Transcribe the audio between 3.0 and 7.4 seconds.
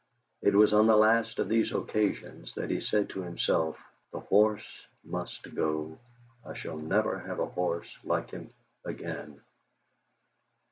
to himself: "The horse must go. I shall never have